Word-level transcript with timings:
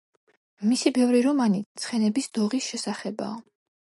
მისი 0.69 0.91
ბევრი 0.95 1.19
რომანი 1.25 1.59
ცხენების 1.83 2.31
დოღის 2.39 2.69
შესახებაა. 2.71 3.37